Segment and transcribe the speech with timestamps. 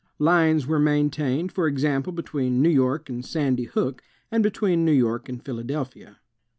[0.17, 5.29] Lines were maintained, for example, between New York and Sandy Hook, and between New York
[5.29, 6.17] and Philadelphia.